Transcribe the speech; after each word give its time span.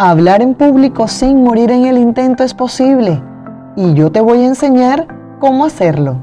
Hablar 0.00 0.42
en 0.42 0.54
público 0.54 1.08
sin 1.08 1.42
morir 1.42 1.72
en 1.72 1.84
el 1.84 1.98
intento 1.98 2.44
es 2.44 2.54
posible 2.54 3.20
y 3.74 3.94
yo 3.94 4.12
te 4.12 4.20
voy 4.20 4.42
a 4.42 4.46
enseñar 4.46 5.08
cómo 5.40 5.64
hacerlo. 5.64 6.18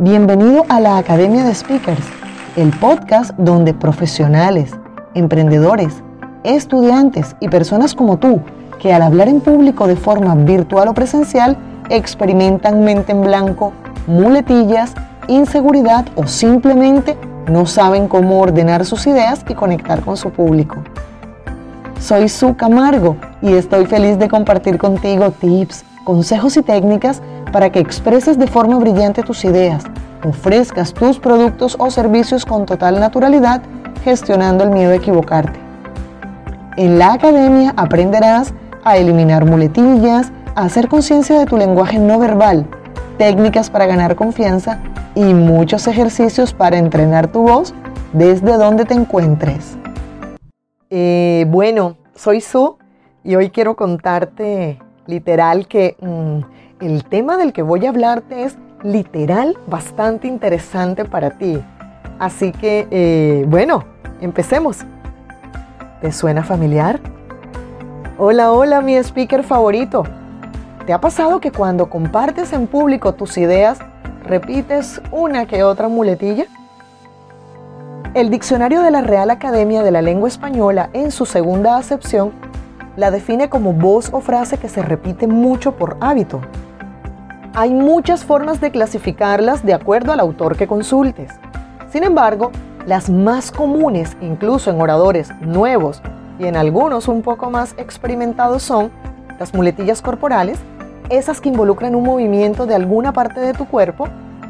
Bienvenido 0.00 0.66
a 0.68 0.78
la 0.80 0.98
Academia 0.98 1.44
de 1.44 1.54
Speakers, 1.54 2.06
el 2.56 2.72
podcast 2.78 3.30
donde 3.38 3.72
profesionales, 3.72 4.76
emprendedores, 5.14 6.02
estudiantes 6.44 7.34
y 7.40 7.48
personas 7.48 7.94
como 7.94 8.18
tú 8.18 8.42
que 8.82 8.92
al 8.92 9.00
hablar 9.00 9.28
en 9.28 9.40
público 9.40 9.86
de 9.86 9.96
forma 9.96 10.34
virtual 10.34 10.88
o 10.88 10.92
presencial 10.92 11.56
experimentan 11.88 12.84
mente 12.84 13.12
en 13.12 13.22
blanco, 13.22 13.72
muletillas, 14.06 14.92
inseguridad 15.26 16.04
o 16.16 16.26
simplemente 16.26 17.16
no 17.50 17.64
saben 17.64 18.08
cómo 18.08 18.40
ordenar 18.40 18.84
sus 18.84 19.06
ideas 19.06 19.42
y 19.48 19.54
conectar 19.54 20.02
con 20.02 20.18
su 20.18 20.30
público. 20.32 20.82
Soy 22.06 22.28
Su 22.28 22.54
Camargo 22.54 23.16
y 23.42 23.54
estoy 23.54 23.84
feliz 23.84 24.16
de 24.16 24.28
compartir 24.28 24.78
contigo 24.78 25.32
tips, 25.32 25.84
consejos 26.04 26.56
y 26.56 26.62
técnicas 26.62 27.20
para 27.50 27.70
que 27.70 27.80
expreses 27.80 28.38
de 28.38 28.46
forma 28.46 28.78
brillante 28.78 29.24
tus 29.24 29.44
ideas, 29.44 29.82
ofrezcas 30.22 30.94
tus 30.94 31.18
productos 31.18 31.74
o 31.80 31.90
servicios 31.90 32.44
con 32.44 32.64
total 32.64 33.00
naturalidad, 33.00 33.60
gestionando 34.04 34.62
el 34.62 34.70
miedo 34.70 34.92
a 34.92 34.94
equivocarte. 34.94 35.58
En 36.76 37.00
la 37.00 37.14
academia 37.14 37.74
aprenderás 37.76 38.54
a 38.84 38.96
eliminar 38.98 39.44
muletillas, 39.44 40.30
a 40.54 40.62
hacer 40.62 40.86
conciencia 40.86 41.36
de 41.40 41.46
tu 41.46 41.56
lenguaje 41.56 41.98
no 41.98 42.20
verbal, 42.20 42.68
técnicas 43.18 43.68
para 43.68 43.86
ganar 43.86 44.14
confianza 44.14 44.78
y 45.16 45.24
muchos 45.24 45.88
ejercicios 45.88 46.54
para 46.54 46.78
entrenar 46.78 47.26
tu 47.26 47.42
voz 47.42 47.74
desde 48.12 48.56
donde 48.58 48.84
te 48.84 48.94
encuentres. 48.94 49.76
Eh, 50.98 51.44
bueno, 51.48 51.98
soy 52.14 52.40
Su 52.40 52.78
y 53.22 53.34
hoy 53.34 53.50
quiero 53.50 53.76
contarte 53.76 54.78
literal 55.04 55.68
que 55.68 55.94
mm, 56.00 56.82
el 56.82 57.04
tema 57.04 57.36
del 57.36 57.52
que 57.52 57.60
voy 57.60 57.84
a 57.84 57.90
hablarte 57.90 58.44
es 58.44 58.56
literal 58.82 59.58
bastante 59.66 60.26
interesante 60.26 61.04
para 61.04 61.36
ti. 61.36 61.62
Así 62.18 62.50
que, 62.50 62.88
eh, 62.90 63.44
bueno, 63.46 63.84
empecemos. 64.22 64.86
¿Te 66.00 66.10
suena 66.12 66.42
familiar? 66.42 66.98
Hola, 68.16 68.52
hola, 68.52 68.80
mi 68.80 68.96
speaker 68.96 69.42
favorito. 69.44 70.02
¿Te 70.86 70.94
ha 70.94 71.00
pasado 71.02 71.40
que 71.40 71.52
cuando 71.52 71.90
compartes 71.90 72.54
en 72.54 72.66
público 72.66 73.12
tus 73.12 73.36
ideas, 73.36 73.80
repites 74.24 75.02
una 75.12 75.44
que 75.44 75.62
otra 75.62 75.88
muletilla? 75.88 76.46
El 78.16 78.30
diccionario 78.30 78.80
de 78.80 78.90
la 78.90 79.02
Real 79.02 79.28
Academia 79.28 79.82
de 79.82 79.90
la 79.90 80.00
Lengua 80.00 80.26
Española, 80.26 80.88
en 80.94 81.10
su 81.10 81.26
segunda 81.26 81.76
acepción, 81.76 82.32
la 82.96 83.10
define 83.10 83.50
como 83.50 83.74
voz 83.74 84.08
o 84.10 84.22
frase 84.22 84.56
que 84.56 84.70
se 84.70 84.80
repite 84.80 85.26
mucho 85.26 85.72
por 85.72 85.98
hábito. 86.00 86.40
Hay 87.52 87.74
muchas 87.74 88.24
formas 88.24 88.58
de 88.58 88.70
clasificarlas 88.70 89.66
de 89.66 89.74
acuerdo 89.74 90.12
al 90.12 90.20
autor 90.20 90.56
que 90.56 90.66
consultes. 90.66 91.30
Sin 91.90 92.04
embargo, 92.04 92.52
las 92.86 93.10
más 93.10 93.52
comunes, 93.52 94.16
incluso 94.22 94.70
en 94.70 94.80
oradores 94.80 95.30
nuevos 95.42 96.00
y 96.38 96.46
en 96.46 96.56
algunos 96.56 97.08
un 97.08 97.20
poco 97.20 97.50
más 97.50 97.74
experimentados, 97.76 98.62
son 98.62 98.90
las 99.38 99.52
muletillas 99.52 100.00
corporales, 100.00 100.58
esas 101.10 101.42
que 101.42 101.50
involucran 101.50 101.94
un 101.94 102.04
movimiento 102.04 102.64
de 102.64 102.76
alguna 102.76 103.12
parte 103.12 103.40
de 103.40 103.52
tu 103.52 103.66
cuerpo, 103.66 104.08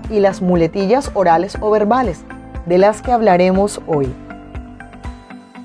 y 0.08 0.20
las 0.20 0.41
muletillas 0.41 1.11
orales 1.14 1.58
o 1.61 1.69
verbales, 1.69 2.25
de 2.67 2.78
las 2.78 3.00
que 3.00 3.12
hablaremos 3.12 3.81
hoy. 3.86 4.12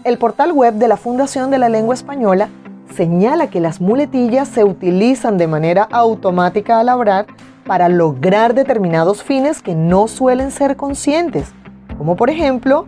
El 0.04 0.18
portal 0.18 0.52
web 0.52 0.76
de 0.76 0.88
la 0.88 0.98
Fundación 0.98 1.52
de 1.52 1.58
la 1.58 1.70
Lengua 1.70 1.94
Española 1.94 2.50
señala 2.96 3.48
que 3.48 3.60
las 3.60 3.82
muletillas 3.82 4.48
se 4.48 4.64
utilizan 4.64 5.38
de 5.38 5.48
manera 5.48 5.88
automática 5.92 6.80
al 6.80 6.90
hablar 6.90 7.26
para 7.66 7.90
lograr 7.90 8.54
determinados 8.54 9.24
fines 9.24 9.62
que 9.62 9.76
no 9.76 10.08
suelen 10.08 10.52
ser 10.52 10.76
conscientes, 10.76 11.52
como 11.98 12.16
por 12.16 12.30
ejemplo 12.30 12.86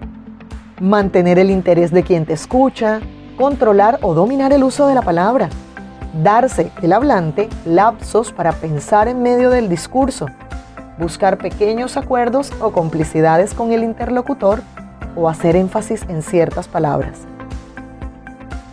mantener 0.82 1.40
el 1.40 1.52
interés 1.52 1.92
de 1.92 2.04
quien 2.04 2.26
te 2.26 2.34
escucha, 2.34 3.00
controlar 3.38 4.00
o 4.02 4.14
dominar 4.14 4.52
el 4.54 4.64
uso 4.64 4.88
de 4.88 4.96
la 4.96 5.02
palabra, 5.02 5.50
darse 6.22 6.72
el 6.82 6.94
hablante 6.94 7.50
lapsos 7.66 8.32
para 8.32 8.52
pensar 8.52 9.08
en 9.08 9.22
medio 9.22 9.50
del 9.50 9.70
discurso, 9.70 10.28
buscar 10.98 11.38
pequeños 11.38 11.98
acuerdos 11.98 12.52
o 12.62 12.72
complicidades 12.72 13.54
con 13.54 13.72
el 13.72 13.84
interlocutor 13.84 14.62
o 15.16 15.30
hacer 15.30 15.56
énfasis 15.56 16.04
en 16.10 16.22
ciertas 16.22 16.68
palabras. 16.68 17.20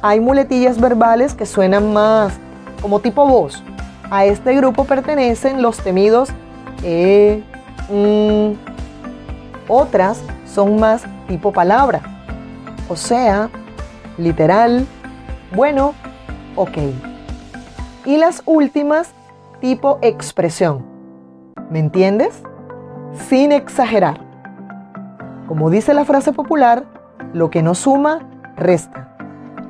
Hay 0.02 0.20
muletillas 0.20 0.80
verbales 0.80 1.34
que 1.34 1.46
suenan 1.46 1.92
más 1.92 2.32
como 2.80 3.00
tipo 3.00 3.26
voz. 3.26 3.62
A 4.10 4.24
este 4.24 4.54
grupo 4.54 4.84
pertenecen 4.84 5.62
los 5.62 5.78
temidos 5.78 6.30
e, 6.82 7.42
mm. 7.90 8.70
Otras 9.68 10.20
son 10.52 10.80
más 10.80 11.04
tipo 11.28 11.52
palabra, 11.52 12.00
o 12.88 12.96
sea, 12.96 13.50
literal, 14.18 14.84
bueno, 15.54 15.94
ok. 16.56 16.76
Y 18.04 18.16
las 18.16 18.42
últimas 18.46 19.12
tipo 19.60 20.00
expresión, 20.02 20.84
¿Me 21.70 21.78
entiendes? 21.78 22.42
Sin 23.28 23.52
exagerar. 23.52 24.20
Como 25.46 25.70
dice 25.70 25.94
la 25.94 26.04
frase 26.04 26.32
popular, 26.32 26.84
lo 27.32 27.50
que 27.50 27.62
no 27.62 27.74
suma, 27.74 28.20
resta. 28.56 29.14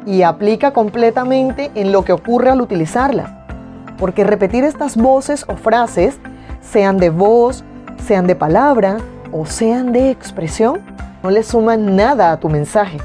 Y 0.06 0.22
aplica 0.22 0.72
completamente 0.72 1.70
en 1.74 1.92
lo 1.92 2.04
que 2.04 2.12
ocurre 2.12 2.50
al 2.50 2.60
utilizarla. 2.60 3.46
Porque 3.98 4.24
repetir 4.24 4.64
estas 4.64 4.96
voces 4.96 5.44
o 5.48 5.56
frases, 5.56 6.18
sean 6.60 6.98
de 6.98 7.10
voz, 7.10 7.64
sean 8.06 8.26
de 8.26 8.34
palabra 8.34 8.96
o 9.32 9.46
sean 9.46 9.92
de 9.92 10.10
expresión, 10.10 10.80
no 11.22 11.30
le 11.30 11.42
suman 11.42 11.96
nada 11.96 12.32
a 12.32 12.40
tu 12.40 12.48
mensaje, 12.48 12.98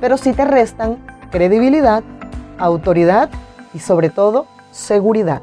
pero 0.00 0.16
sí 0.16 0.32
te 0.32 0.44
restan 0.44 0.98
credibilidad, 1.30 2.02
autoridad 2.58 3.30
y 3.72 3.78
sobre 3.78 4.10
todo 4.10 4.46
seguridad. 4.72 5.40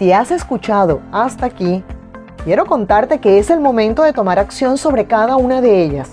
Si 0.00 0.14
has 0.14 0.30
escuchado 0.30 1.02
hasta 1.12 1.44
aquí, 1.44 1.84
quiero 2.44 2.64
contarte 2.64 3.18
que 3.18 3.38
es 3.38 3.50
el 3.50 3.60
momento 3.60 4.02
de 4.02 4.14
tomar 4.14 4.38
acción 4.38 4.78
sobre 4.78 5.04
cada 5.04 5.36
una 5.36 5.60
de 5.60 5.82
ellas. 5.82 6.12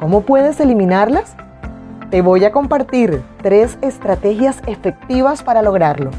¿Cómo 0.00 0.22
puedes 0.22 0.58
eliminarlas? 0.58 1.36
Te 2.10 2.20
voy 2.20 2.44
a 2.44 2.50
compartir 2.50 3.22
tres 3.40 3.78
estrategias 3.80 4.60
efectivas 4.66 5.44
para 5.44 5.62
lograrlo. 5.62 6.10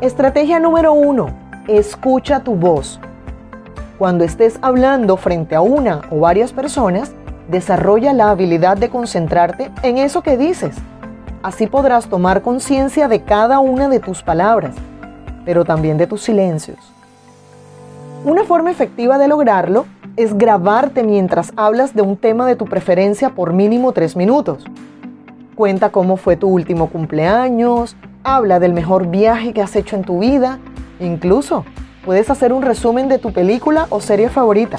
Estrategia 0.00 0.58
número 0.58 0.92
uno, 0.92 1.28
escucha 1.68 2.40
tu 2.40 2.56
voz. 2.56 2.98
Cuando 3.96 4.24
estés 4.24 4.58
hablando 4.60 5.16
frente 5.16 5.54
a 5.54 5.60
una 5.60 6.00
o 6.10 6.18
varias 6.18 6.52
personas, 6.52 7.12
desarrolla 7.48 8.12
la 8.12 8.30
habilidad 8.30 8.76
de 8.76 8.90
concentrarte 8.90 9.70
en 9.84 9.98
eso 9.98 10.20
que 10.20 10.36
dices. 10.36 10.74
Así 11.44 11.68
podrás 11.68 12.08
tomar 12.08 12.42
conciencia 12.42 13.06
de 13.06 13.22
cada 13.22 13.60
una 13.60 13.88
de 13.88 14.00
tus 14.00 14.24
palabras 14.24 14.74
pero 15.48 15.64
también 15.64 15.96
de 15.96 16.06
tus 16.06 16.20
silencios. 16.20 16.76
Una 18.26 18.44
forma 18.44 18.70
efectiva 18.70 19.16
de 19.16 19.28
lograrlo 19.28 19.86
es 20.16 20.36
grabarte 20.36 21.02
mientras 21.02 21.54
hablas 21.56 21.94
de 21.94 22.02
un 22.02 22.18
tema 22.18 22.44
de 22.44 22.54
tu 22.54 22.66
preferencia 22.66 23.30
por 23.30 23.54
mínimo 23.54 23.92
tres 23.92 24.14
minutos. 24.14 24.66
Cuenta 25.54 25.88
cómo 25.88 26.18
fue 26.18 26.36
tu 26.36 26.48
último 26.48 26.90
cumpleaños, 26.90 27.96
habla 28.24 28.60
del 28.60 28.74
mejor 28.74 29.06
viaje 29.06 29.54
que 29.54 29.62
has 29.62 29.74
hecho 29.74 29.96
en 29.96 30.02
tu 30.02 30.18
vida, 30.18 30.58
incluso 31.00 31.64
puedes 32.04 32.28
hacer 32.28 32.52
un 32.52 32.60
resumen 32.60 33.08
de 33.08 33.16
tu 33.16 33.32
película 33.32 33.86
o 33.88 34.02
serie 34.02 34.28
favorita. 34.28 34.78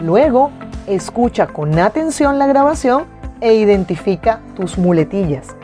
Luego, 0.00 0.52
escucha 0.86 1.48
con 1.48 1.78
atención 1.78 2.38
la 2.38 2.46
grabación 2.46 3.04
e 3.42 3.52
identifica 3.52 4.40
tus 4.56 4.78
muletillas. 4.78 5.54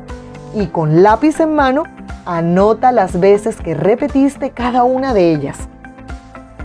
Y 0.55 0.67
con 0.67 1.03
lápiz 1.03 1.41
en 1.41 1.55
mano, 1.55 1.85
Anota 2.26 2.93
las 2.93 3.19
veces 3.19 3.56
que 3.56 3.75
repetiste 3.75 4.50
cada 4.50 4.84
una 4.84 5.14
de 5.14 5.32
ellas. 5.32 5.58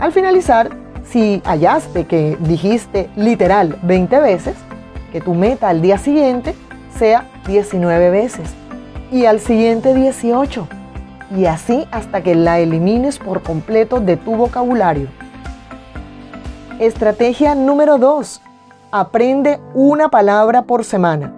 Al 0.00 0.12
finalizar, 0.12 0.70
si 1.04 1.40
hallaste 1.44 2.06
que 2.06 2.36
dijiste 2.40 3.08
literal 3.16 3.78
20 3.82 4.20
veces, 4.20 4.56
que 5.12 5.20
tu 5.20 5.34
meta 5.34 5.68
al 5.68 5.80
día 5.80 5.98
siguiente 5.98 6.54
sea 6.98 7.26
19 7.46 8.10
veces 8.10 8.50
y 9.10 9.24
al 9.26 9.40
siguiente 9.40 9.94
18 9.94 10.68
y 11.34 11.46
así 11.46 11.86
hasta 11.90 12.22
que 12.22 12.34
la 12.34 12.58
elimines 12.58 13.18
por 13.18 13.42
completo 13.42 14.00
de 14.00 14.16
tu 14.16 14.36
vocabulario. 14.36 15.08
Estrategia 16.78 17.54
número 17.54 17.98
2. 17.98 18.42
Aprende 18.90 19.60
una 19.74 20.08
palabra 20.08 20.62
por 20.62 20.84
semana. 20.84 21.32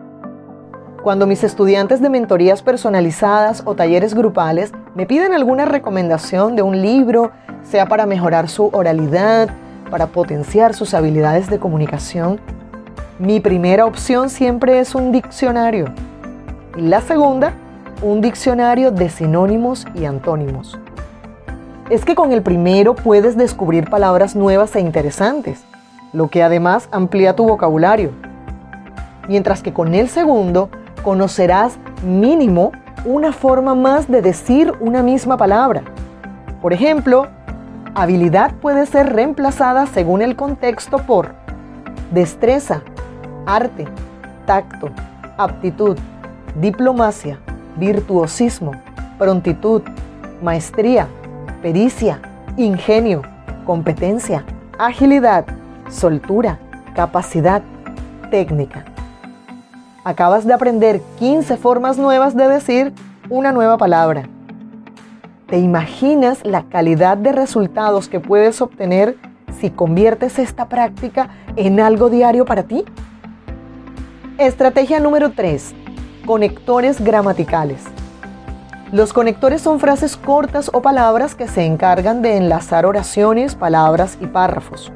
Cuando 1.09 1.27
mis 1.27 1.43
estudiantes 1.43 2.03
de 2.03 2.11
mentorías 2.11 2.61
personalizadas 2.61 3.63
o 3.65 3.75
talleres 3.75 4.13
grupales 4.13 4.73
me 4.95 5.07
piden 5.07 5.33
alguna 5.33 5.65
recomendación 5.65 6.55
de 6.55 6.61
un 6.61 6.83
libro, 6.83 7.33
sea 7.63 7.87
para 7.87 8.05
mejorar 8.05 8.51
su 8.51 8.69
oralidad, 8.75 9.49
para 9.91 10.09
potenciar 10.09 10.75
sus 10.75 10.93
habilidades 10.93 11.49
de 11.49 11.59
comunicación, 11.59 12.39
Mi 13.19 13.41
primera 13.41 13.87
opción 13.87 14.29
siempre 14.29 14.81
es 14.81 14.95
un 14.95 15.11
diccionario. 15.11 15.87
Y 16.77 16.83
la 16.83 17.01
segunda, 17.01 17.55
un 18.03 18.21
diccionario 18.21 18.91
de 18.91 19.09
sinónimos 19.09 19.87
y 19.95 20.05
antónimos. 20.05 20.79
Es 21.89 22.05
que 22.05 22.15
con 22.15 22.33
el 22.33 22.43
primero 22.43 22.95
puedes 22.95 23.35
descubrir 23.35 23.89
palabras 23.89 24.37
nuevas 24.37 24.77
e 24.77 24.81
interesantes, 24.81 25.65
lo 26.13 26.29
que 26.29 26.43
además 26.43 26.87
amplía 26.93 27.35
tu 27.35 27.49
vocabulario. 27.49 28.11
Mientras 29.27 29.63
que 29.63 29.73
con 29.73 29.95
el 29.95 30.11
segundo 30.11 30.69
conocerás 31.03 31.79
mínimo 32.03 32.73
una 33.05 33.33
forma 33.33 33.75
más 33.75 34.09
de 34.09 34.23
decir 34.23 34.73
una 34.81 35.03
misma 35.03 35.37
palabra. 35.37 35.83
Por 36.61 36.73
ejemplo, 36.73 37.29
habilidad 37.95 38.55
puede 38.55 38.87
ser 38.87 39.13
reemplazada 39.13 39.87
según 39.87 40.23
el 40.23 40.37
contexto 40.37 40.99
por 40.99 41.35
destreza, 42.11 42.83
arte, 43.47 43.87
tacto, 44.47 44.91
aptitud, 45.37 45.97
diplomacia, 46.61 47.39
virtuosismo, 47.77 48.73
prontitud, 49.19 49.83
maestría, 50.43 51.09
pericia, 51.63 52.21
ingenio, 52.57 53.23
competencia, 53.65 54.45
agilidad, 54.79 55.45
soltura, 55.91 56.59
capacidad, 56.95 57.63
técnica. 58.31 58.85
Acabas 60.09 60.47
de 60.47 60.55
aprender 60.55 61.03
15 61.19 61.59
formas 61.59 61.99
nuevas 61.99 62.35
de 62.35 62.49
decir 62.49 62.95
una 63.29 63.53
nueva 63.53 63.77
palabra. 63.77 64.27
¿Te 65.47 65.59
imaginas 65.59 66.39
la 66.47 66.63
calidad 66.63 67.19
de 67.19 67.31
resultados 67.31 68.09
que 68.09 68.19
puedes 68.19 68.63
obtener 68.63 69.19
si 69.61 69.69
conviertes 69.69 70.39
esta 70.39 70.67
práctica 70.71 71.29
en 71.57 71.79
algo 71.79 72.09
diario 72.09 72.47
para 72.47 72.63
ti? 72.63 72.87
Estrategia 74.39 74.99
número 74.99 75.33
3. 75.33 75.75
Conectores 76.25 77.03
gramaticales. 77.03 77.83
Los 78.91 79.13
conectores 79.13 79.61
son 79.61 79.79
frases 79.79 80.17
cortas 80.17 80.71
o 80.73 80.81
palabras 80.81 81.35
que 81.35 81.49
se 81.49 81.67
encargan 81.67 82.23
de 82.23 82.39
enlazar 82.39 82.87
oraciones, 82.87 83.57
palabras 83.57 84.17
y 84.23 84.27
párrafos. 84.27 84.91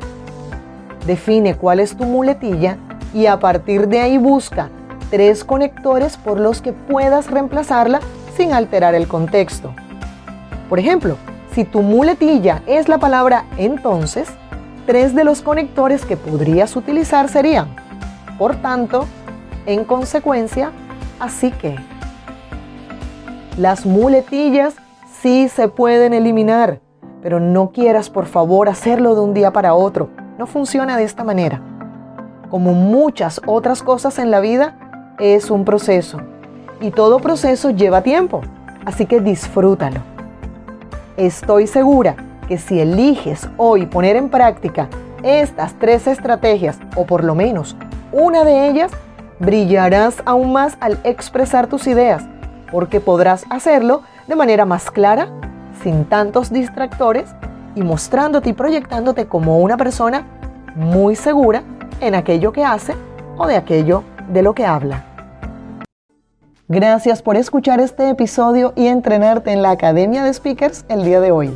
Define 1.06 1.54
cuál 1.54 1.80
es 1.80 1.98
tu 1.98 2.04
muletilla 2.04 2.78
y 3.12 3.26
a 3.26 3.38
partir 3.38 3.88
de 3.88 4.00
ahí 4.00 4.16
busca 4.16 4.70
tres 5.12 5.44
conectores 5.44 6.16
por 6.16 6.40
los 6.40 6.62
que 6.62 6.72
puedas 6.72 7.30
reemplazarla 7.30 8.00
sin 8.34 8.54
alterar 8.54 8.94
el 8.94 9.06
contexto. 9.06 9.74
Por 10.70 10.78
ejemplo, 10.78 11.18
si 11.54 11.64
tu 11.64 11.82
muletilla 11.82 12.62
es 12.66 12.88
la 12.88 12.96
palabra 12.96 13.44
entonces, 13.58 14.26
tres 14.86 15.14
de 15.14 15.24
los 15.24 15.42
conectores 15.42 16.06
que 16.06 16.16
podrías 16.16 16.76
utilizar 16.76 17.28
serían, 17.28 17.76
por 18.38 18.56
tanto, 18.56 19.04
en 19.66 19.84
consecuencia, 19.84 20.72
así 21.20 21.50
que. 21.50 21.76
Las 23.58 23.84
muletillas 23.84 24.76
sí 25.20 25.50
se 25.50 25.68
pueden 25.68 26.14
eliminar, 26.14 26.80
pero 27.20 27.38
no 27.38 27.70
quieras 27.70 28.08
por 28.08 28.24
favor 28.24 28.70
hacerlo 28.70 29.14
de 29.14 29.20
un 29.20 29.34
día 29.34 29.52
para 29.52 29.74
otro. 29.74 30.08
No 30.38 30.46
funciona 30.46 30.96
de 30.96 31.04
esta 31.04 31.22
manera. 31.22 31.60
Como 32.48 32.72
muchas 32.72 33.42
otras 33.44 33.82
cosas 33.82 34.18
en 34.18 34.30
la 34.30 34.40
vida, 34.40 34.78
es 35.22 35.52
un 35.52 35.64
proceso. 35.64 36.18
Y 36.80 36.90
todo 36.90 37.20
proceso 37.20 37.70
lleva 37.70 38.02
tiempo, 38.02 38.40
así 38.84 39.06
que 39.06 39.20
disfrútalo. 39.20 40.00
Estoy 41.16 41.68
segura 41.68 42.16
que 42.48 42.58
si 42.58 42.80
eliges 42.80 43.48
hoy 43.56 43.86
poner 43.86 44.16
en 44.16 44.28
práctica 44.28 44.88
estas 45.22 45.74
tres 45.78 46.08
estrategias, 46.08 46.80
o 46.96 47.06
por 47.06 47.22
lo 47.22 47.36
menos 47.36 47.76
una 48.10 48.42
de 48.42 48.68
ellas, 48.68 48.90
brillarás 49.38 50.16
aún 50.24 50.52
más 50.52 50.76
al 50.80 50.98
expresar 51.04 51.68
tus 51.68 51.86
ideas, 51.86 52.24
porque 52.72 52.98
podrás 52.98 53.44
hacerlo 53.48 54.02
de 54.26 54.34
manera 54.34 54.64
más 54.64 54.90
clara, 54.90 55.28
sin 55.84 56.04
tantos 56.04 56.50
distractores 56.50 57.32
y 57.76 57.82
mostrándote 57.82 58.50
y 58.50 58.54
proyectándote 58.54 59.26
como 59.26 59.60
una 59.60 59.76
persona 59.76 60.26
muy 60.74 61.14
segura 61.14 61.62
en 62.00 62.16
aquello 62.16 62.52
que 62.52 62.64
hace 62.64 62.94
o 63.36 63.46
de 63.46 63.56
aquello 63.56 64.02
de 64.28 64.42
lo 64.42 64.52
que 64.52 64.66
habla. 64.66 65.11
Gracias 66.74 67.20
por 67.20 67.36
escuchar 67.36 67.80
este 67.80 68.08
episodio 68.08 68.72
y 68.76 68.86
entrenarte 68.86 69.52
en 69.52 69.60
la 69.60 69.72
Academia 69.72 70.24
de 70.24 70.32
Speakers 70.32 70.86
el 70.88 71.04
día 71.04 71.20
de 71.20 71.30
hoy. 71.30 71.52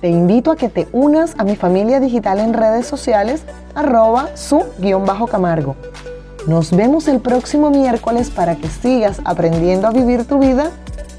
Te 0.00 0.08
invito 0.08 0.50
a 0.50 0.56
que 0.56 0.70
te 0.70 0.88
unas 0.92 1.34
a 1.36 1.44
mi 1.44 1.54
familia 1.54 2.00
digital 2.00 2.38
en 2.38 2.54
redes 2.54 2.86
sociales 2.86 3.42
arroba 3.74 4.34
su-camargo 4.36 5.76
nos 6.46 6.74
vemos 6.74 7.08
el 7.08 7.20
próximo 7.20 7.68
miércoles 7.68 8.30
para 8.30 8.56
que 8.56 8.68
sigas 8.68 9.20
aprendiendo 9.26 9.86
a 9.86 9.90
vivir 9.90 10.24
tu 10.24 10.38
vida 10.38 10.70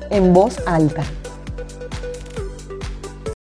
en 0.09 0.33
voz 0.33 0.57
alta. 0.65 1.03